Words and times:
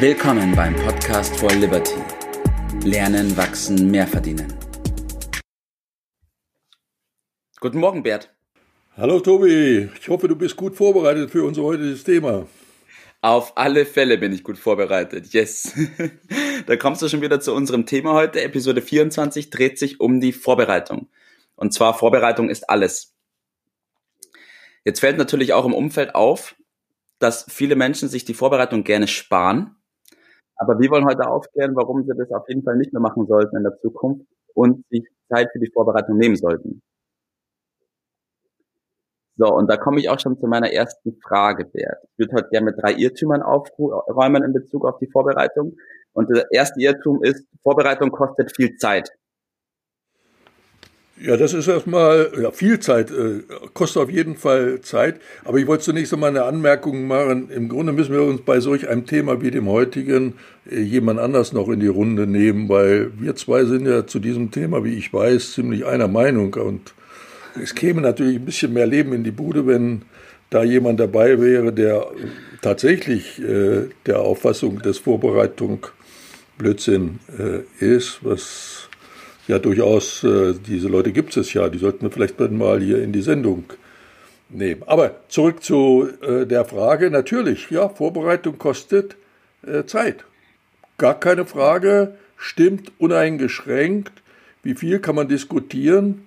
Willkommen 0.00 0.54
beim 0.54 0.76
Podcast 0.76 1.36
for 1.40 1.50
Liberty. 1.50 1.96
Lernen, 2.84 3.36
wachsen, 3.36 3.90
mehr 3.90 4.06
verdienen. 4.06 4.46
Guten 7.58 7.80
Morgen, 7.80 8.04
Bert. 8.04 8.32
Hallo 8.96 9.18
Tobi, 9.18 9.90
ich 10.00 10.08
hoffe, 10.08 10.28
du 10.28 10.36
bist 10.36 10.54
gut 10.54 10.76
vorbereitet 10.76 11.32
für 11.32 11.42
unser 11.42 11.64
heutiges 11.64 12.04
Thema. 12.04 12.46
Auf 13.22 13.56
alle 13.56 13.84
Fälle 13.84 14.18
bin 14.18 14.32
ich 14.32 14.44
gut 14.44 14.56
vorbereitet. 14.56 15.32
Yes. 15.32 15.74
da 16.66 16.76
kommst 16.76 17.02
du 17.02 17.08
schon 17.08 17.20
wieder 17.20 17.40
zu 17.40 17.52
unserem 17.52 17.84
Thema 17.84 18.12
heute. 18.12 18.40
Episode 18.40 18.82
24 18.82 19.50
dreht 19.50 19.80
sich 19.80 19.98
um 19.98 20.20
die 20.20 20.32
Vorbereitung. 20.32 21.08
Und 21.56 21.74
zwar 21.74 21.98
Vorbereitung 21.98 22.50
ist 22.50 22.70
alles. 22.70 23.16
Jetzt 24.84 25.00
fällt 25.00 25.18
natürlich 25.18 25.54
auch 25.54 25.64
im 25.64 25.74
Umfeld 25.74 26.14
auf, 26.14 26.54
dass 27.18 27.46
viele 27.48 27.74
Menschen 27.74 28.08
sich 28.08 28.24
die 28.24 28.34
Vorbereitung 28.34 28.84
gerne 28.84 29.08
sparen. 29.08 29.74
Aber 30.58 30.78
wir 30.78 30.90
wollen 30.90 31.06
heute 31.06 31.28
aufklären, 31.28 31.76
warum 31.76 32.04
sie 32.04 32.12
das 32.16 32.30
auf 32.32 32.48
jeden 32.48 32.64
Fall 32.64 32.76
nicht 32.76 32.92
mehr 32.92 33.00
machen 33.00 33.26
sollten 33.26 33.56
in 33.56 33.62
der 33.62 33.78
Zukunft 33.78 34.26
und 34.54 34.84
sich 34.90 35.04
Zeit 35.28 35.48
für 35.52 35.60
die 35.60 35.70
Vorbereitung 35.72 36.18
nehmen 36.18 36.36
sollten. 36.36 36.82
So, 39.36 39.54
und 39.54 39.70
da 39.70 39.76
komme 39.76 40.00
ich 40.00 40.10
auch 40.10 40.18
schon 40.18 40.36
zu 40.40 40.48
meiner 40.48 40.72
ersten 40.72 41.16
Frage, 41.22 41.64
Bert. 41.64 41.98
Ich 42.10 42.18
würde 42.18 42.34
heute 42.34 42.48
gerne 42.48 42.66
mit 42.66 42.82
drei 42.82 42.92
Irrtümern 42.92 43.40
aufräumen 43.40 44.42
in 44.42 44.52
Bezug 44.52 44.84
auf 44.84 44.98
die 44.98 45.06
Vorbereitung. 45.06 45.76
Und 46.12 46.28
der 46.28 46.46
erste 46.50 46.80
Irrtum 46.80 47.22
ist, 47.22 47.46
Vorbereitung 47.62 48.10
kostet 48.10 48.54
viel 48.56 48.74
Zeit. 48.76 49.08
Ja, 51.20 51.36
das 51.36 51.52
ist 51.52 51.66
erstmal 51.66 52.30
ja, 52.40 52.52
viel 52.52 52.78
Zeit, 52.78 53.10
äh, 53.10 53.40
kostet 53.74 54.02
auf 54.02 54.10
jeden 54.10 54.36
Fall 54.36 54.80
Zeit. 54.82 55.20
Aber 55.44 55.58
ich 55.58 55.66
wollte 55.66 55.82
zunächst 55.84 56.12
einmal 56.12 56.30
eine 56.30 56.44
Anmerkung 56.44 57.08
machen. 57.08 57.50
Im 57.50 57.68
Grunde 57.68 57.92
müssen 57.92 58.12
wir 58.12 58.22
uns 58.22 58.42
bei 58.42 58.60
solch 58.60 58.88
einem 58.88 59.04
Thema 59.04 59.42
wie 59.42 59.50
dem 59.50 59.68
heutigen 59.68 60.34
äh, 60.70 60.80
jemand 60.80 61.18
anders 61.18 61.52
noch 61.52 61.68
in 61.70 61.80
die 61.80 61.88
Runde 61.88 62.28
nehmen, 62.28 62.68
weil 62.68 63.10
wir 63.18 63.34
zwei 63.34 63.64
sind 63.64 63.86
ja 63.86 64.06
zu 64.06 64.20
diesem 64.20 64.52
Thema, 64.52 64.84
wie 64.84 64.94
ich 64.94 65.12
weiß, 65.12 65.54
ziemlich 65.54 65.84
einer 65.86 66.06
Meinung. 66.06 66.54
Und 66.54 66.94
es 67.60 67.74
käme 67.74 68.00
natürlich 68.00 68.36
ein 68.36 68.44
bisschen 68.44 68.72
mehr 68.72 68.86
Leben 68.86 69.12
in 69.12 69.24
die 69.24 69.32
Bude, 69.32 69.66
wenn 69.66 70.02
da 70.50 70.62
jemand 70.62 71.00
dabei 71.00 71.40
wäre, 71.40 71.72
der 71.72 72.06
tatsächlich 72.62 73.42
äh, 73.42 73.88
der 74.06 74.20
Auffassung 74.20 74.82
des 74.82 74.98
Vorbereitung 74.98 75.86
Blödsinn 76.58 77.18
äh, 77.38 77.84
ist, 77.84 78.20
was 78.22 78.87
ja 79.48 79.58
durchaus, 79.58 80.22
äh, 80.22 80.54
diese 80.54 80.88
Leute 80.88 81.12
gibt 81.12 81.36
es 81.36 81.52
ja, 81.52 81.68
die 81.68 81.78
sollten 81.78 82.02
wir 82.02 82.10
vielleicht 82.10 82.38
mal 82.38 82.80
hier 82.80 83.02
in 83.02 83.12
die 83.12 83.22
Sendung 83.22 83.64
nehmen. 84.48 84.82
Aber 84.86 85.16
zurück 85.28 85.62
zu 85.62 86.08
äh, 86.22 86.46
der 86.46 86.64
Frage, 86.64 87.10
natürlich, 87.10 87.70
ja, 87.70 87.88
Vorbereitung 87.88 88.58
kostet 88.58 89.16
äh, 89.66 89.84
Zeit. 89.84 90.24
Gar 90.98 91.18
keine 91.18 91.46
Frage, 91.46 92.14
stimmt 92.36 92.92
uneingeschränkt. 92.98 94.12
Wie 94.62 94.74
viel 94.74 94.98
kann 94.98 95.14
man 95.14 95.28
diskutieren? 95.28 96.26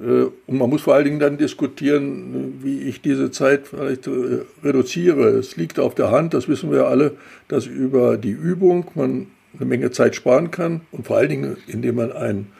Äh, 0.00 0.26
und 0.46 0.58
man 0.58 0.70
muss 0.70 0.82
vor 0.82 0.94
allen 0.94 1.04
Dingen 1.04 1.20
dann 1.20 1.38
diskutieren, 1.38 2.60
wie 2.62 2.80
ich 2.80 3.00
diese 3.00 3.30
Zeit 3.30 3.68
vielleicht 3.68 4.06
äh, 4.06 4.42
reduziere. 4.62 5.28
Es 5.28 5.56
liegt 5.56 5.78
auf 5.78 5.94
der 5.94 6.10
Hand, 6.10 6.34
das 6.34 6.48
wissen 6.48 6.70
wir 6.70 6.86
alle, 6.86 7.16
dass 7.48 7.66
über 7.66 8.16
die 8.16 8.30
Übung 8.30 8.86
man 8.94 9.28
eine 9.54 9.66
Menge 9.66 9.90
Zeit 9.90 10.14
sparen 10.14 10.50
kann 10.50 10.82
und 10.92 11.06
vor 11.06 11.16
allen 11.16 11.28
Dingen, 11.28 11.56
indem 11.66 11.96
man 11.96 12.12
ein 12.12 12.52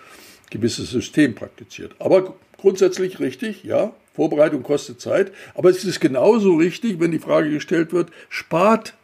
gewisses 0.50 0.90
System 0.90 1.34
praktiziert. 1.34 1.94
Aber 1.98 2.34
grundsätzlich 2.56 3.20
richtig, 3.20 3.64
ja, 3.64 3.92
Vorbereitung 4.14 4.62
kostet 4.62 5.00
Zeit, 5.00 5.32
aber 5.54 5.70
es 5.70 5.84
ist 5.84 6.00
genauso 6.00 6.56
richtig, 6.56 7.00
wenn 7.00 7.12
die 7.12 7.18
Frage 7.18 7.50
gestellt 7.50 7.92
wird, 7.92 8.10
spart 8.28 8.94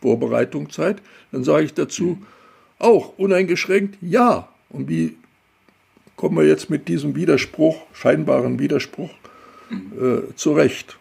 Vorbereitung 0.00 0.70
Zeit, 0.70 1.00
dann 1.32 1.44
sage 1.44 1.64
ich 1.64 1.74
dazu 1.74 2.18
auch 2.78 3.16
uneingeschränkt 3.16 3.96
ja. 4.02 4.48
Und 4.68 4.88
wie 4.88 5.16
kommen 6.16 6.36
wir 6.36 6.46
jetzt 6.46 6.68
mit 6.68 6.88
diesem 6.88 7.14
Widerspruch, 7.14 7.86
scheinbaren 7.94 8.58
Widerspruch, 8.58 9.10
äh, 9.70 10.34
zurecht? 10.36 10.98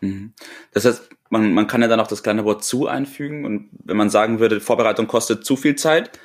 Mhm. 0.00 0.32
Das 0.72 0.86
heißt, 0.86 1.08
man, 1.30 1.52
man 1.52 1.66
kann 1.66 1.82
ja 1.82 1.88
dann 1.88 2.00
auch 2.00 2.06
das 2.06 2.22
kleine 2.22 2.44
Wort 2.44 2.64
zu 2.64 2.86
einfügen 2.86 3.44
und 3.44 3.68
wenn 3.84 3.96
man 3.96 4.10
sagen 4.10 4.40
würde, 4.40 4.60
Vorbereitung 4.60 5.06
kostet 5.06 5.44
zu 5.44 5.56
viel 5.56 5.76
Zeit, 5.76 6.18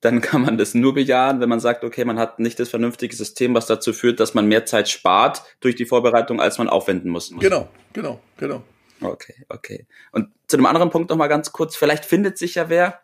dann 0.00 0.20
kann 0.22 0.42
man 0.42 0.58
das 0.58 0.74
nur 0.74 0.94
bejahen, 0.94 1.40
wenn 1.40 1.48
man 1.48 1.60
sagt, 1.60 1.84
okay, 1.84 2.04
man 2.04 2.18
hat 2.18 2.38
nicht 2.38 2.58
das 2.58 2.68
vernünftige 2.68 3.14
System, 3.14 3.54
was 3.54 3.66
dazu 3.66 3.92
führt, 3.92 4.20
dass 4.20 4.34
man 4.34 4.46
mehr 4.46 4.66
Zeit 4.66 4.88
spart 4.88 5.42
durch 5.60 5.74
die 5.74 5.86
Vorbereitung, 5.86 6.40
als 6.40 6.58
man 6.58 6.68
aufwenden 6.68 7.10
muss. 7.10 7.32
Genau, 7.38 7.68
genau, 7.92 8.20
genau. 8.38 8.62
Okay, 9.00 9.34
okay. 9.48 9.86
Und 10.12 10.28
zu 10.46 10.56
einem 10.56 10.66
anderen 10.66 10.90
Punkt 10.90 11.10
noch 11.10 11.16
mal 11.16 11.26
ganz 11.26 11.52
kurz. 11.52 11.76
Vielleicht 11.76 12.06
findet 12.06 12.38
sich 12.38 12.54
ja 12.54 12.70
wer, 12.70 13.00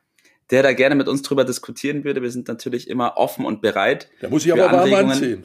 der 0.50 0.62
da 0.62 0.72
gerne 0.72 0.94
mit 0.94 1.08
uns 1.08 1.22
drüber 1.22 1.44
diskutieren 1.44 2.04
würde. 2.04 2.22
Wir 2.22 2.30
sind 2.30 2.48
natürlich 2.48 2.88
immer 2.88 3.16
offen 3.16 3.44
und 3.44 3.60
bereit. 3.60 4.08
Da 4.20 4.28
muss 4.30 4.46
ich 4.46 4.52
aber 4.52 4.72
warm 4.72 4.94
anziehen. 4.94 5.44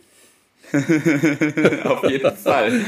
Auf 1.84 2.10
jeden 2.10 2.36
Fall. 2.36 2.82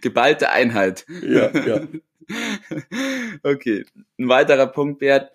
Geballte 0.00 0.50
Einheit. 0.50 1.06
Ja, 1.22 1.50
ja. 1.50 1.80
Okay. 3.42 3.84
Ein 4.18 4.28
weiterer 4.28 4.66
Punkt, 4.66 5.00
Bert, 5.00 5.32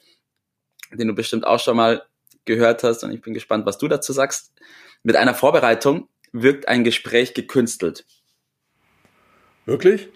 den 0.91 1.07
du 1.07 1.13
bestimmt 1.13 1.45
auch 1.45 1.59
schon 1.59 1.77
mal 1.77 2.03
gehört 2.45 2.83
hast 2.83 3.03
und 3.03 3.11
ich 3.11 3.21
bin 3.21 3.33
gespannt, 3.33 3.65
was 3.65 3.77
du 3.77 3.87
dazu 3.87 4.13
sagst. 4.13 4.53
Mit 5.03 5.15
einer 5.15 5.35
Vorbereitung 5.35 6.07
wirkt 6.31 6.67
ein 6.67 6.83
Gespräch 6.83 7.33
gekünstelt. 7.33 8.05
Wirklich? 9.65 10.09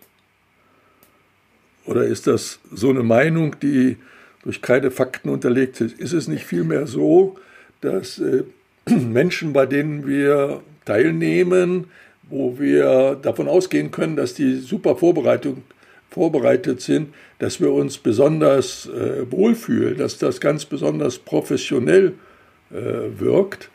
Oder 1.86 2.06
ist 2.06 2.28
das 2.28 2.59
so 2.72 2.90
eine 2.90 3.03
Meinung, 3.03 3.59
die 3.59 3.97
durch 4.44 4.62
keine 4.62 4.91
Fakten 4.91 5.30
unterlegt 5.30 5.81
ist? 5.81 6.00
Ist 6.00 6.14
es 6.14 6.28
nicht 6.28 6.46
vielmehr 6.46 6.88
so, 6.88 7.38
dass 7.81 8.20
äh, 8.20 8.44
Menschen, 8.90 9.53
bei 9.53 9.66
denen 9.66 10.08
wir 10.08 10.64
teilnehmen, 10.86 11.88
wo 12.24 12.58
wir 12.59 13.16
davon 13.22 13.47
ausgehen 13.47 13.92
können, 13.92 14.16
dass 14.16 14.34
die 14.34 14.56
super 14.56 14.96
Vorbereitung, 14.96 15.64
vorbereitet 16.09 16.81
sind, 16.81 17.14
dass 17.40 17.62
wir 17.62 17.72
uns 17.72 17.97
besonders 17.97 18.88
äh, 18.88 19.31
wohlfühlen, 19.31 19.97
dass 19.97 20.18
das 20.18 20.41
ganz 20.41 20.66
besonders 20.66 21.18
professionell 21.18 22.14
äh, 22.70 23.20
wirkt. 23.20 23.70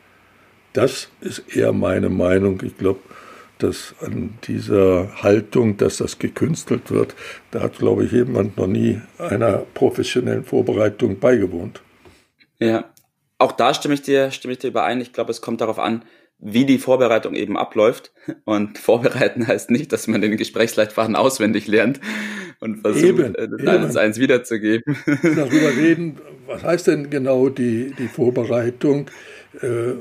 Das 0.73 1.09
ist 1.19 1.55
eher 1.55 1.73
meine 1.73 2.09
Meinung. 2.09 2.61
Ich 2.63 2.77
glaube, 2.77 2.99
dass 3.57 3.95
an 4.01 4.37
dieser 4.43 5.23
Haltung, 5.23 5.77
dass 5.77 5.97
das 5.97 6.19
gekünstelt 6.19 6.91
wird, 6.91 7.15
da 7.49 7.61
hat, 7.61 7.79
glaube 7.79 8.05
ich, 8.05 8.11
jemand 8.11 8.57
noch 8.57 8.67
nie 8.67 9.01
einer 9.17 9.65
professionellen 9.73 10.43
Vorbereitung 10.43 11.19
beigewohnt. 11.19 11.81
Ja, 12.59 12.85
auch 13.39 13.51
da 13.51 13.73
stimme 13.73 13.95
ich 13.95 14.03
dir, 14.03 14.31
stimme 14.31 14.53
ich 14.53 14.59
dir 14.59 14.67
überein. 14.67 15.01
Ich 15.01 15.13
glaube, 15.13 15.31
es 15.31 15.41
kommt 15.41 15.61
darauf 15.61 15.79
an, 15.79 16.03
wie 16.39 16.65
die 16.65 16.77
Vorbereitung 16.77 17.33
eben 17.33 17.57
abläuft. 17.57 18.11
Und 18.45 18.77
vorbereiten 18.77 19.47
heißt 19.47 19.71
nicht, 19.71 19.91
dass 19.91 20.07
man 20.07 20.21
den 20.21 20.37
Gesprächsleitfaden 20.37 21.15
auswendig 21.15 21.67
lernt 21.67 21.99
und 22.59 22.81
versucht, 22.81 23.03
eben, 23.03 23.35
äh, 23.35 23.69
eins 23.69 23.95
eins 23.97 24.19
wiederzugeben. 24.19 24.97
Darüber 25.05 25.75
reden, 25.77 26.17
was 26.45 26.63
heißt 26.63 26.87
denn 26.87 27.09
genau 27.09 27.49
die, 27.49 27.93
die 27.97 28.07
Vorbereitung? 28.07 29.09
Äh, 29.61 29.93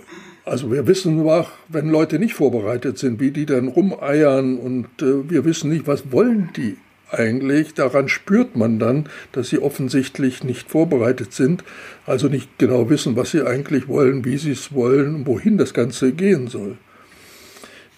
also 0.44 0.70
wir 0.70 0.86
wissen 0.86 1.28
auch, 1.28 1.50
wenn 1.68 1.90
Leute 1.90 2.18
nicht 2.18 2.34
vorbereitet 2.34 2.98
sind, 2.98 3.20
wie 3.20 3.32
die 3.32 3.46
dann 3.46 3.68
rumeiern 3.68 4.58
und 4.58 4.86
äh, 5.02 5.28
wir 5.28 5.44
wissen 5.44 5.70
nicht, 5.70 5.86
was 5.86 6.12
wollen 6.12 6.50
die 6.56 6.76
eigentlich. 7.16 7.74
Daran 7.74 8.08
spürt 8.08 8.56
man 8.56 8.78
dann, 8.78 9.08
dass 9.32 9.48
sie 9.48 9.58
offensichtlich 9.58 10.44
nicht 10.44 10.70
vorbereitet 10.70 11.32
sind, 11.32 11.64
also 12.06 12.28
nicht 12.28 12.58
genau 12.58 12.88
wissen, 12.90 13.16
was 13.16 13.30
sie 13.30 13.46
eigentlich 13.46 13.88
wollen, 13.88 14.24
wie 14.24 14.38
sie 14.38 14.52
es 14.52 14.72
wollen 14.72 15.26
wohin 15.26 15.58
das 15.58 15.74
Ganze 15.74 16.12
gehen 16.12 16.48
soll. 16.48 16.76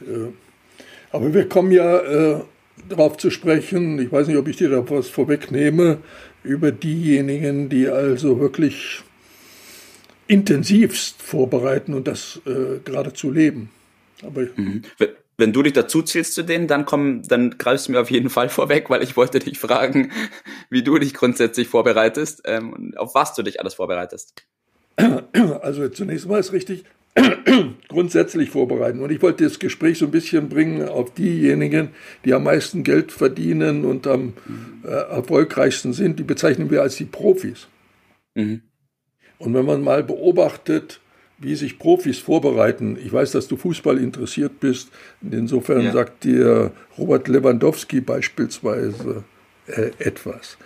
Äh, 0.01 0.33
aber 1.11 1.35
wir 1.35 1.49
kommen 1.49 1.73
ja 1.73 1.99
äh, 1.99 2.41
darauf 2.89 3.17
zu 3.17 3.31
sprechen, 3.31 3.99
ich 3.99 4.13
weiß 4.13 4.29
nicht, 4.29 4.37
ob 4.37 4.49
ich 4.49 4.57
dir 4.57 4.71
da 4.71 4.89
was 4.89 5.09
vorwegnehme, 5.09 5.99
über 6.45 6.71
diejenigen, 6.71 7.69
die 7.69 7.89
also 7.89 8.41
wirklich 8.41 9.03
intensivst 10.27 11.21
vorbereiten 11.21 11.95
und 11.95 12.07
das 12.07 12.41
äh, 12.47 12.79
geradezu 12.85 13.31
leben. 13.31 13.71
Aber 14.23 14.47
mhm 14.57 14.83
wenn 15.39 15.53
du 15.53 15.63
dich 15.63 15.73
dazu 15.73 16.03
zählst 16.03 16.35
zu 16.35 16.43
denen, 16.43 16.67
dann 16.67 16.85
komm, 16.85 17.23
dann 17.23 17.57
greifst 17.57 17.89
du 17.89 17.93
mir 17.93 18.01
auf 18.01 18.11
jeden 18.11 18.29
Fall 18.29 18.49
vorweg, 18.51 18.91
weil 18.91 19.03
ich 19.03 19.17
wollte 19.17 19.39
dich 19.39 19.59
fragen, 19.59 20.13
wie 20.71 20.83
du 20.83 20.99
dich 20.99 21.15
grundsätzlich 21.15 21.69
vorbereitest 21.69 22.43
ähm, 22.45 22.73
und 22.73 22.99
auf 22.99 23.15
was 23.15 23.35
du 23.35 23.43
dich 23.43 23.61
alles 23.61 23.75
vorbereitest. 23.75 24.45
Also 25.63 25.89
zunächst 25.91 26.27
mal 26.27 26.41
ist 26.41 26.53
richtig 26.53 26.85
grundsätzlich 27.89 28.51
vorbereiten. 28.51 29.01
Und 29.01 29.13
ich 29.13 29.23
wollte 29.23 29.45
das 29.45 29.61
Gespräch 29.61 29.99
so 29.99 30.07
ein 30.07 30.11
bisschen 30.11 30.49
bringen 30.49 30.89
auf 30.89 31.15
diejenigen, 31.15 31.91
die 32.25 32.35
am 32.35 32.45
meisten 32.45 32.83
Geld 32.83 33.13
verdienen 33.13 33.85
und 33.85 34.09
am 34.09 34.35
äh, 34.85 34.89
erfolgreichsten 34.89 35.93
sind. 35.93 36.19
Die 36.19 36.25
bezeichnen 36.25 36.71
wir 36.71 36.83
als 36.83 36.97
die 36.97 37.05
Profis. 37.05 37.69
Mhm. 38.35 38.63
Und 39.39 39.55
wenn 39.55 39.65
man 39.65 39.83
mal 39.83 40.03
beobachtet, 40.03 41.01
wie 41.39 41.55
sich 41.55 41.79
Profis 41.79 42.19
vorbereiten. 42.19 42.97
Ich 43.03 43.13
weiß, 43.13 43.33
dass 43.33 43.49
du 43.49 43.57
Fußball 43.57 43.99
interessiert 43.99 44.61
bist. 44.61 44.91
Insofern 45.23 45.83
ja. 45.83 45.93
sagt 45.93 46.25
dir 46.25 46.73
Robert 46.99 47.29
Lewandowski 47.29 48.01
beispielsweise 48.01 49.25
äh, 49.67 49.91
etwas. 49.99 50.59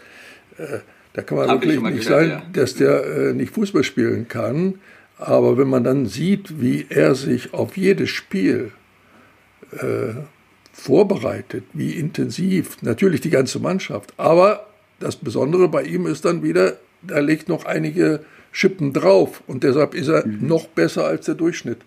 Äh, 0.58 0.78
Da 1.14 1.22
kann 1.22 1.36
man 1.36 1.48
Hab 1.48 1.62
wirklich 1.62 1.80
nicht 1.80 2.08
gehört, 2.08 2.22
sagen, 2.22 2.30
ja. 2.30 2.42
dass 2.54 2.74
der 2.74 3.04
äh, 3.04 3.34
nicht 3.34 3.52
Fußball 3.52 3.84
spielen 3.84 4.28
kann. 4.28 4.80
Aber 5.19 5.58
wenn 5.58 5.69
man 5.69 5.84
dann 5.84 6.06
sieht, 6.06 6.60
wie 6.60 6.86
er 6.88 7.14
sich 7.14 7.52
auf 7.52 7.76
jedes 7.76 8.08
Spiel 8.08 8.72
äh, 9.72 10.14
vorbereitet, 10.72 11.64
wie 11.74 11.92
intensiv, 11.92 12.78
natürlich 12.82 13.20
die 13.20 13.30
ganze 13.30 13.58
Mannschaft. 13.58 14.14
Aber 14.16 14.69
das 15.00 15.16
Besondere 15.16 15.69
bei 15.69 15.82
ihm 15.82 16.06
ist 16.06 16.24
dann 16.24 16.42
wieder, 16.42 16.78
er 17.08 17.22
legt 17.22 17.49
noch 17.49 17.64
einige 17.64 18.20
Schippen 18.52 18.93
drauf 18.93 19.43
und 19.46 19.64
deshalb 19.64 19.94
ist 19.94 20.08
er 20.08 20.26
mhm. 20.26 20.46
noch 20.46 20.66
besser 20.69 21.06
als 21.06 21.26
der 21.26 21.34
Durchschnitt 21.34 21.78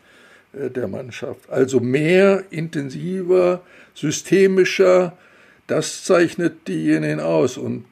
äh, 0.53 0.69
der 0.69 0.87
Mannschaft. 0.87 1.49
Also 1.49 1.79
mehr, 1.79 2.43
intensiver, 2.49 3.61
systemischer, 3.93 5.17
das 5.67 6.03
zeichnet 6.03 6.67
diejenigen 6.67 7.19
aus 7.19 7.57
und 7.57 7.85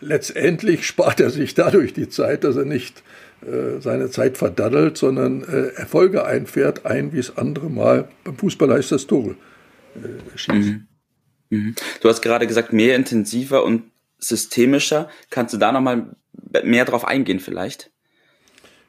letztendlich 0.00 0.86
spart 0.86 1.20
er 1.20 1.30
sich 1.30 1.54
dadurch 1.54 1.92
die 1.92 2.08
Zeit, 2.08 2.44
dass 2.44 2.56
er 2.56 2.64
nicht 2.64 3.02
äh, 3.42 3.80
seine 3.80 4.10
Zeit 4.10 4.36
verdaddelt, 4.36 4.98
sondern 4.98 5.42
äh, 5.42 5.68
Erfolge 5.76 6.24
einfährt, 6.24 6.86
ein 6.86 7.12
wie 7.12 7.18
es 7.18 7.36
andere 7.36 7.70
Mal 7.70 8.08
beim 8.24 8.36
Fußball 8.36 8.72
heißt 8.72 8.92
das 8.92 9.06
Tore 9.06 9.36
äh, 9.96 10.36
schießen. 10.38 10.88
Mhm. 11.50 11.58
Mhm. 11.58 11.74
Du 12.00 12.08
hast 12.08 12.20
gerade 12.20 12.46
gesagt, 12.46 12.72
mehr 12.72 12.96
intensiver 12.96 13.64
und 13.64 13.84
systemischer. 14.18 15.08
Kannst 15.30 15.54
du 15.54 15.58
da 15.58 15.72
nochmal 15.72 16.16
mehr 16.62 16.84
drauf 16.84 17.06
eingehen 17.06 17.40
vielleicht? 17.40 17.90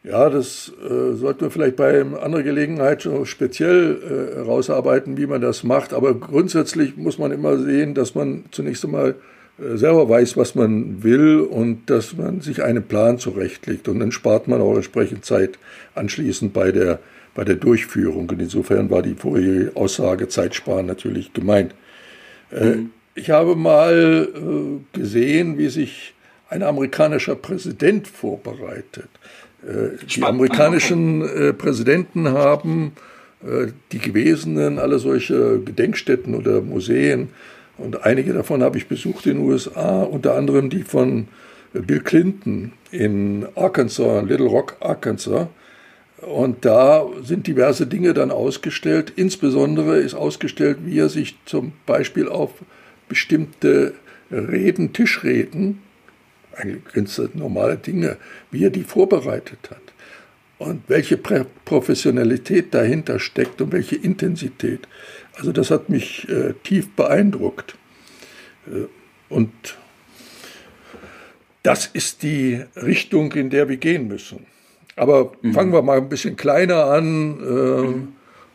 Ja, 0.03 0.29
das 0.29 0.71
äh, 0.81 1.13
sollten 1.13 1.41
wir 1.41 1.51
vielleicht 1.51 1.75
bei 1.75 2.01
anderer 2.01 2.43
Gelegenheit 2.43 3.03
schon 3.03 3.25
speziell 3.25 3.97
äh, 4.01 4.35
herausarbeiten, 4.37 5.17
wie 5.17 5.27
man 5.27 5.41
das 5.41 5.63
macht. 5.63 5.93
Aber 5.93 6.13
grundsätzlich 6.13 6.95
muss 6.95 7.17
man 7.17 7.33
immer 7.33 7.57
sehen, 7.57 7.95
dass 7.95 8.15
man 8.15 8.45
zunächst 8.51 8.85
einmal 8.85 9.15
äh, 9.59 9.75
selber 9.75 10.07
weiß, 10.07 10.37
was 10.37 10.55
man 10.55 11.03
will 11.03 11.41
und 11.41 11.89
dass 11.89 12.15
man 12.15 12.39
sich 12.39 12.63
einen 12.63 12.83
Plan 12.83 13.19
zurechtlegt. 13.19 13.89
Und 13.89 13.99
dann 13.99 14.13
spart 14.13 14.47
man 14.47 14.61
auch 14.61 14.75
entsprechend 14.75 15.25
Zeit 15.25 15.59
anschließend 15.95 16.53
bei 16.53 16.71
der, 16.71 16.99
bei 17.35 17.43
der 17.43 17.55
Durchführung. 17.55 18.29
Und 18.29 18.41
insofern 18.41 18.89
war 18.89 19.01
die 19.01 19.15
vorherige 19.15 19.75
Aussage 19.75 20.29
Zeitsparen 20.29 20.85
natürlich 20.85 21.33
gemeint. 21.33 21.75
Äh, 22.51 22.75
mhm. 22.75 22.91
Ich 23.15 23.29
habe 23.29 23.55
mal 23.55 24.29
äh, 24.33 24.97
gesehen, 24.97 25.57
wie 25.57 25.69
sich 25.69 26.13
ein 26.49 26.63
amerikanischer 26.63 27.35
Präsident 27.35 28.07
vorbereitet. 28.07 29.09
Äh, 29.63 30.05
die 30.05 30.23
amerikanischen 30.23 31.21
äh, 31.21 31.53
Präsidenten 31.53 32.29
haben 32.29 32.93
äh, 33.43 33.67
die 33.91 33.99
Gewesenen 33.99 34.79
alle 34.79 34.99
solche 34.99 35.59
Gedenkstätten 35.59 36.35
oder 36.35 36.61
Museen 36.61 37.29
und 37.79 38.05
einige 38.05 38.33
davon 38.33 38.61
habe 38.61 38.77
ich 38.77 38.87
besucht 38.87 39.25
in 39.25 39.37
den 39.37 39.47
USA, 39.47 40.03
unter 40.03 40.35
anderem 40.35 40.69
die 40.69 40.83
von 40.83 41.27
Bill 41.73 42.01
Clinton 42.01 42.73
in 42.91 43.47
Arkansas, 43.55 44.25
Little 44.27 44.47
Rock, 44.47 44.75
Arkansas. 44.81 45.47
Und 46.21 46.65
da 46.65 47.05
sind 47.23 47.47
diverse 47.47 47.87
Dinge 47.87 48.13
dann 48.13 48.31
ausgestellt. 48.31 49.13
Insbesondere 49.15 49.99
ist 49.99 50.13
ausgestellt, 50.13 50.79
wie 50.83 50.99
er 50.99 51.07
sich 51.07 51.37
zum 51.45 51.71
Beispiel 51.85 52.27
auf 52.27 52.51
bestimmte 53.09 53.93
Reden, 54.31 54.93
Tischreden 54.93 55.81
eigentlich 56.59 56.93
ganz 56.93 57.21
normale 57.33 57.77
Dinge, 57.77 58.17
wie 58.51 58.63
er 58.63 58.69
die 58.69 58.83
vorbereitet 58.83 59.69
hat 59.69 59.81
und 60.57 60.83
welche 60.87 61.17
Professionalität 61.17 62.73
dahinter 62.73 63.19
steckt 63.19 63.61
und 63.61 63.71
welche 63.71 63.95
Intensität. 63.95 64.87
Also 65.35 65.51
das 65.51 65.71
hat 65.71 65.89
mich 65.89 66.27
äh, 66.29 66.53
tief 66.63 66.89
beeindruckt. 66.95 67.75
Äh, 68.67 68.85
und 69.29 69.51
das 71.63 71.85
ist 71.87 72.23
die 72.23 72.61
Richtung, 72.75 73.31
in 73.33 73.49
der 73.49 73.69
wir 73.69 73.77
gehen 73.77 74.07
müssen. 74.07 74.45
Aber 74.95 75.31
mhm. 75.41 75.53
fangen 75.53 75.71
wir 75.71 75.81
mal 75.81 75.97
ein 75.97 76.09
bisschen 76.09 76.35
kleiner 76.35 76.85
an. 76.85 77.39
Äh, 77.39 77.81
mhm. 77.81 78.07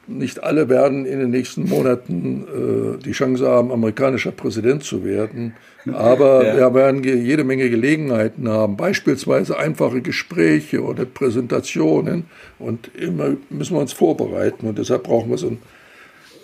Nicht 0.06 0.42
alle 0.42 0.68
werden 0.68 1.06
in 1.06 1.18
den 1.18 1.30
nächsten 1.30 1.68
Monaten 1.68 2.96
äh, 2.98 3.02
die 3.02 3.12
Chance 3.12 3.48
haben, 3.48 3.72
amerikanischer 3.72 4.32
Präsident 4.32 4.84
zu 4.84 5.04
werden. 5.04 5.54
Aber 5.92 6.44
ja. 6.44 6.56
wir 6.56 6.74
werden 6.74 7.02
jede 7.02 7.44
Menge 7.44 7.70
Gelegenheiten 7.70 8.48
haben, 8.48 8.76
beispielsweise 8.76 9.58
einfache 9.58 10.02
Gespräche 10.02 10.82
oder 10.82 11.04
Präsentationen. 11.04 12.26
Und 12.58 12.94
immer 12.94 13.36
müssen 13.50 13.74
wir 13.74 13.80
uns 13.80 13.92
vorbereiten. 13.92 14.66
Und 14.66 14.78
deshalb 14.78 15.04
brauchen 15.04 15.30
wir 15.30 15.38
so 15.38 15.48
ein 15.48 15.58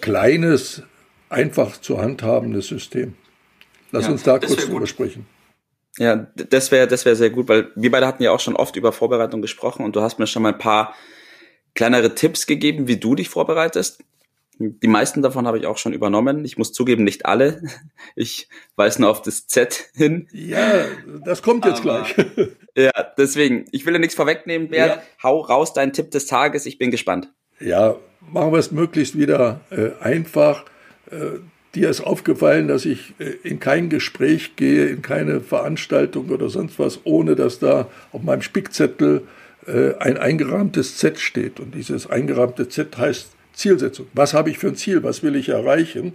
kleines, 0.01 0.83
einfach 1.29 1.77
zu 1.81 2.01
handhabendes 2.01 2.67
System. 2.67 3.15
Lass 3.93 4.07
ja, 4.07 4.13
uns 4.13 4.23
da 4.23 4.39
kurz 4.39 4.67
drüber 4.67 4.87
sprechen. 4.87 5.27
Ja, 5.99 6.27
das 6.35 6.71
wäre 6.71 6.87
das 6.87 7.05
wäre 7.05 7.17
sehr 7.17 7.31
gut, 7.31 7.49
weil 7.49 7.69
wir 7.75 7.91
beide 7.91 8.07
hatten 8.07 8.23
ja 8.23 8.31
auch 8.31 8.41
schon 8.41 8.57
oft 8.57 8.77
über 8.77 8.93
Vorbereitung 8.93 9.43
gesprochen 9.43 9.85
und 9.85 9.97
du 9.97 10.01
hast 10.01 10.19
mir 10.19 10.27
schon 10.27 10.43
mal 10.43 10.53
ein 10.53 10.59
paar 10.59 10.95
kleinere 11.75 12.15
Tipps 12.15 12.47
gegeben, 12.47 12.89
wie 12.89 12.97
du 12.97 13.15
dich 13.15 13.29
vorbereitest. 13.29 14.03
Die 14.63 14.89
meisten 14.89 15.23
davon 15.23 15.47
habe 15.47 15.59
ich 15.59 15.67
auch 15.67 15.79
schon 15.79 15.95
übernommen. 15.95 16.45
Ich 16.45 16.59
muss 16.59 16.73
zugeben, 16.73 17.05
nicht 17.05 17.27
alle. 17.27 17.63
Ich 18.17 18.49
weiß 18.77 18.99
nur 18.99 19.09
auf 19.09 19.23
das 19.23 19.47
Z 19.47 19.91
hin. 19.95 20.27
Ja, 20.33 20.85
das 21.25 21.43
kommt 21.43 21.65
jetzt 21.65 21.87
Aber, 21.87 22.03
gleich. 22.03 22.17
Ja, 22.77 22.93
deswegen, 23.17 23.67
ich 23.73 23.85
will 23.85 23.95
ja 23.95 23.99
nichts 23.99 24.15
vorwegnehmen, 24.15 24.69
Bert. 24.69 24.97
Ja. 24.97 25.03
Hau 25.23 25.41
raus 25.41 25.73
deinen 25.73 25.93
Tipp 25.93 26.11
des 26.11 26.27
Tages. 26.27 26.67
Ich 26.67 26.79
bin 26.79 26.91
gespannt. 26.91 27.33
Ja, 27.59 27.97
machen 28.21 28.53
wir 28.53 28.59
es 28.59 28.71
möglichst 28.71 29.19
wieder 29.19 29.61
äh, 29.71 29.91
einfach. 30.01 30.65
Äh, 31.11 31.41
dir 31.75 31.91
ist 31.91 32.01
aufgefallen, 32.01 32.69
dass 32.69 32.85
ich 32.85 33.15
äh, 33.19 33.37
in 33.43 33.61
kein 33.61 33.91
Gespräch 33.91 34.57
gehe, 34.57 34.87
in 34.87 35.03
keine 35.03 35.41
Veranstaltung 35.41 36.31
oder 36.31 36.49
sonst 36.49 36.79
was, 36.79 37.01
ohne 37.05 37.37
dass 37.37 37.59
da 37.59 37.89
auf 38.13 38.23
meinem 38.23 38.43
Spickzettel 38.43 39.27
ein 39.67 40.17
eingerahmtes 40.17 40.97
Z 40.97 41.19
steht. 41.19 41.61
Und 41.61 41.75
dieses 41.75 42.09
eingerahmte 42.09 42.69
Z 42.69 42.97
heißt 42.97 43.31
Zielsetzung. 43.53 44.07
Was 44.15 44.35
habe 44.35 44.51
ich 44.51 44.59
für 44.59 44.69
ein 44.69 44.77
Ziel? 44.77 45.03
Was 45.03 45.23
will 45.23 45.37
ich 45.37 45.49
erreichen? 45.51 46.15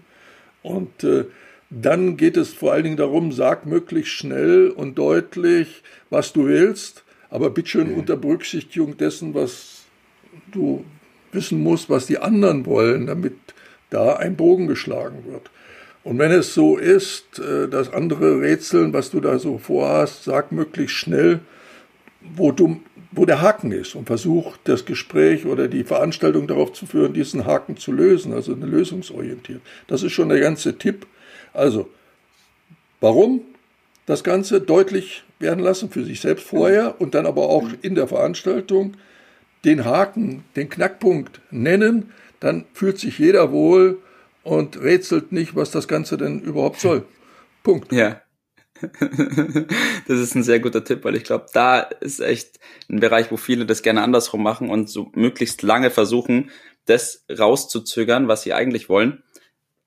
Und 0.64 1.04
äh, 1.04 1.26
dann 1.70 2.18
geht 2.18 2.38
es 2.38 2.54
vor 2.54 2.74
allen 2.74 2.84
Dingen 2.84 2.98
darum, 2.98 3.32
sag 3.32 3.66
möglichst 3.66 4.14
schnell 4.14 4.70
und 4.70 4.98
deutlich, 4.98 5.84
was 6.10 6.34
du 6.34 6.48
willst, 6.48 7.04
aber 7.30 7.50
bitteschön 7.50 7.92
mhm. 7.92 8.00
unter 8.00 8.16
Berücksichtigung 8.16 8.98
dessen, 8.98 9.34
was 9.34 9.84
du 10.52 10.86
wissen 11.32 11.62
musst, 11.62 11.90
was 11.90 12.06
die 12.06 12.18
anderen 12.18 12.66
wollen, 12.66 13.08
damit 13.08 13.34
da 13.90 14.16
ein 14.16 14.36
Bogen 14.36 14.68
geschlagen 14.68 15.26
wird. 15.28 15.50
Und 16.04 16.20
wenn 16.20 16.32
es 16.32 16.54
so 16.54 16.78
ist, 16.78 17.40
äh, 17.40 17.68
dass 17.68 17.92
andere 17.92 18.42
rätseln, 18.42 18.94
was 18.94 19.10
du 19.10 19.20
da 19.20 19.40
so 19.40 19.58
vorhast, 19.58 20.24
sag 20.24 20.52
möglichst 20.52 20.96
schnell, 20.96 21.40
wo 22.22 22.52
du 22.52 22.82
wo 23.16 23.26
der 23.26 23.42
Haken 23.42 23.72
ist 23.72 23.96
und 23.96 24.06
versucht, 24.06 24.60
das 24.66 24.86
Gespräch 24.86 25.46
oder 25.46 25.68
die 25.68 25.84
Veranstaltung 25.84 26.48
darauf 26.48 26.74
zu 26.74 26.86
führen, 26.86 27.14
diesen 27.14 27.46
Haken 27.46 27.78
zu 27.78 27.92
lösen, 27.92 28.34
also 28.34 28.54
eine 28.54 28.66
lösungsorientiert. 28.66 29.62
Das 29.88 30.04
ist 30.04 30.12
schon 30.12 30.30
der 30.30 30.40
ganze 30.40 30.78
Tipp. 30.78 31.08
Also, 31.54 31.90
warum 33.00 33.42
das 34.06 34.24
Ganze 34.24 34.62
deutlich 34.62 35.24
werden 35.40 35.64
lassen 35.64 35.90
für 35.90 36.04
sich 36.04 36.22
selbst 36.22 36.46
vorher 36.46 37.00
und 37.00 37.16
dann 37.16 37.26
aber 37.26 37.50
auch 37.50 37.70
in 37.82 37.96
der 37.96 38.08
Veranstaltung 38.08 38.94
den 39.64 39.86
Haken, 39.86 40.44
den 40.56 40.70
Knackpunkt 40.70 41.42
nennen, 41.52 42.12
dann 42.40 42.66
fühlt 42.74 43.00
sich 43.00 43.18
jeder 43.18 43.52
wohl 43.52 43.98
und 44.44 44.80
rätselt 44.82 45.32
nicht, 45.32 45.56
was 45.56 45.72
das 45.72 45.88
Ganze 45.88 46.18
denn 46.18 46.42
überhaupt 46.42 46.80
soll. 46.80 47.04
Punkt. 47.64 47.92
Ja. 47.92 48.22
das 50.08 50.20
ist 50.20 50.36
ein 50.36 50.44
sehr 50.44 50.60
guter 50.60 50.84
Tipp, 50.84 51.04
weil 51.04 51.16
ich 51.16 51.24
glaube, 51.24 51.46
da 51.54 51.80
ist 51.80 52.20
echt 52.20 52.60
ein 52.90 53.00
Bereich, 53.00 53.32
wo 53.32 53.38
viele 53.38 53.66
das 53.66 53.82
gerne 53.82 54.02
andersrum 54.02 54.44
machen 54.44 54.70
und 54.70 54.90
so 54.90 55.12
möglichst 55.14 55.62
lange 55.62 55.92
versuchen, 55.92 56.52
das 56.86 57.26
rauszuzögern, 57.30 58.28
was 58.28 58.44
sie 58.44 58.54
eigentlich 58.54 58.90
wollen. 58.90 59.24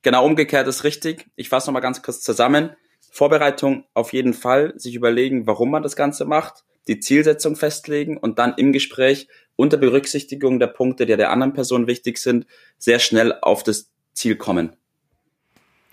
Genau 0.03 0.25
umgekehrt 0.25 0.69
ist 0.69 0.85
richtig. 0.85 1.27
Ich 1.37 1.49
fasse 1.49 1.69
nochmal 1.69 1.83
ganz 1.83 2.03
kurz 2.03 2.21
zusammen. 2.23 2.71
Vorbereitung 3.11 3.85
auf 3.95 4.13
jeden 4.13 4.35
Fall, 4.35 4.73
sich 4.77 4.95
überlegen, 4.95 5.47
warum 5.47 5.71
man 5.71 5.83
das 5.83 5.97
Ganze 5.97 6.25
macht, 6.25 6.65
die 6.87 7.01
Zielsetzung 7.01 7.57
festlegen 7.57 8.17
und 8.17 8.39
dann 8.39 8.55
im 8.57 8.73
Gespräch 8.73 9.29
unter 9.57 9.77
Berücksichtigung 9.77 10.59
der 10.59 10.69
Punkte, 10.69 11.05
die 11.05 11.17
der 11.17 11.31
anderen 11.31 11.53
Person 11.53 11.87
wichtig 11.87 12.19
sind, 12.19 12.47
sehr 12.79 12.99
schnell 12.99 13.35
auf 13.43 13.63
das 13.63 13.91
Ziel 14.15 14.37
kommen. 14.37 14.77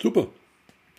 Super. 0.01 0.27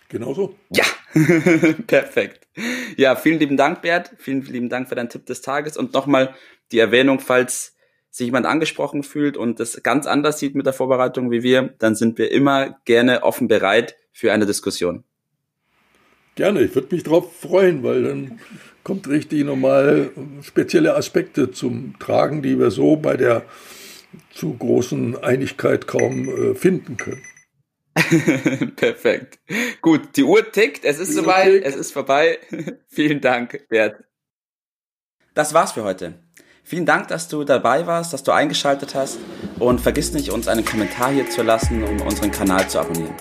Genau 0.09 0.33
so. 0.33 0.55
Ja, 0.69 0.85
perfekt. 1.87 2.47
Ja, 2.95 3.15
vielen 3.15 3.39
lieben 3.39 3.57
Dank, 3.57 3.81
Bert. 3.81 4.11
Vielen 4.17 4.41
lieben 4.43 4.69
Dank 4.69 4.89
für 4.89 4.95
deinen 4.95 5.09
Tipp 5.09 5.25
des 5.25 5.41
Tages 5.41 5.77
und 5.77 5.93
nochmal 5.93 6.35
die 6.71 6.79
Erwähnung, 6.79 7.19
falls 7.19 7.75
sich 8.09 8.25
jemand 8.25 8.45
angesprochen 8.45 9.03
fühlt 9.03 9.37
und 9.37 9.59
das 9.59 9.81
ganz 9.83 10.07
anders 10.07 10.39
sieht 10.39 10.55
mit 10.55 10.65
der 10.65 10.73
Vorbereitung 10.73 11.29
wie 11.29 11.43
wir, 11.43 11.75
dann 11.79 11.95
sind 11.95 12.17
wir 12.17 12.31
immer 12.31 12.79
gerne 12.85 13.23
offen 13.23 13.47
bereit 13.47 13.95
für 14.11 14.31
eine 14.33 14.45
Diskussion. 14.45 15.03
Gerne, 16.35 16.61
ich 16.61 16.75
würde 16.75 16.93
mich 16.93 17.03
darauf 17.03 17.35
freuen, 17.39 17.83
weil 17.83 18.03
dann 18.03 18.39
kommt 18.83 19.07
richtig 19.07 19.43
nochmal 19.43 20.11
spezielle 20.41 20.95
Aspekte 20.95 21.51
zum 21.51 21.97
Tragen, 21.99 22.41
die 22.41 22.57
wir 22.59 22.71
so 22.71 22.95
bei 22.95 23.17
der 23.17 23.43
zu 24.31 24.53
großen 24.53 25.21
Einigkeit 25.23 25.87
kaum 25.87 26.29
äh, 26.29 26.55
finden 26.55 26.97
können. 26.97 27.21
Perfekt. 28.75 29.39
Gut, 29.81 30.15
die 30.15 30.23
Uhr 30.23 30.51
tickt, 30.51 30.85
es 30.85 30.99
ist 30.99 31.13
soweit, 31.13 31.63
es 31.63 31.75
ist 31.75 31.91
vorbei. 31.91 32.39
Vielen 32.87 33.21
Dank, 33.21 33.67
Bert. 33.69 34.03
Das 35.33 35.53
war's 35.53 35.73
für 35.73 35.83
heute. 35.83 36.15
Vielen 36.63 36.85
Dank, 36.85 37.07
dass 37.07 37.27
du 37.27 37.43
dabei 37.43 37.87
warst, 37.87 38.11
dass 38.11 38.23
du 38.23 38.31
eingeschaltet 38.31 38.93
hast 38.93 39.19
und 39.59 39.79
vergiss 39.79 40.11
nicht, 40.11 40.31
uns 40.31 40.47
einen 40.47 40.65
Kommentar 40.65 41.11
hier 41.11 41.29
zu 41.29 41.43
lassen, 41.43 41.83
um 41.83 42.01
unseren 42.01 42.31
Kanal 42.31 42.67
zu 42.67 42.79
abonnieren. 42.79 43.15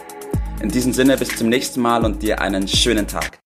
In 0.61 0.69
diesem 0.69 0.93
Sinne, 0.93 1.17
bis 1.17 1.37
zum 1.37 1.49
nächsten 1.49 1.81
Mal 1.81 2.05
und 2.05 2.23
dir 2.23 2.41
einen 2.41 2.67
schönen 2.67 3.07
Tag. 3.07 3.39